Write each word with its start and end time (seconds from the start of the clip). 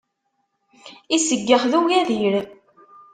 Iseggex 1.15 1.63
d 1.71 1.73
ugadir. 1.79 2.33